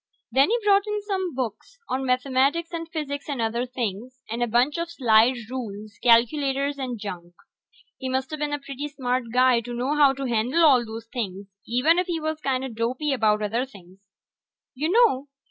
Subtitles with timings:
[0.31, 4.47] Then he brought in some books on mathematics and physics and other things, and a
[4.47, 7.35] bunch of slide rules, calculators, and junk.
[7.99, 11.49] He musta been a pretty smart guy to know how to handle all those things,
[11.67, 13.99] even if he was kinda dopey about other things.
[14.73, 15.27] You know